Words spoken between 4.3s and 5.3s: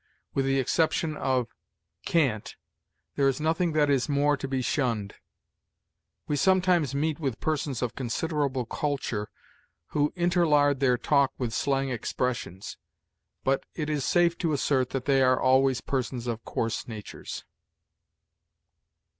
to be shunned.